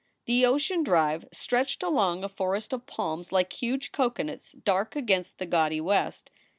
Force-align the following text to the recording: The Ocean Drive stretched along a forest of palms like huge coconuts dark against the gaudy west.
The 0.25 0.47
Ocean 0.47 0.81
Drive 0.81 1.27
stretched 1.31 1.83
along 1.83 2.23
a 2.23 2.27
forest 2.27 2.73
of 2.73 2.87
palms 2.87 3.31
like 3.31 3.53
huge 3.61 3.91
coconuts 3.91 4.53
dark 4.53 4.95
against 4.95 5.37
the 5.37 5.45
gaudy 5.45 5.79
west. 5.79 6.31